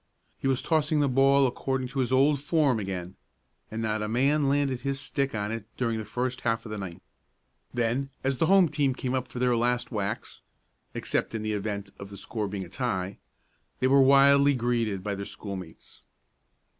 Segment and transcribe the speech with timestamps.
[0.39, 3.17] He was tossing the ball according to his old form again,
[3.69, 6.77] and not a man landed his stick on it during the first half of the
[6.79, 7.03] ninth.
[7.71, 10.41] Then, as the home team came up for their last whacks
[10.95, 13.19] (except in the event of the score being a tie),
[13.79, 16.03] they were wildly greeted by their schoolmates.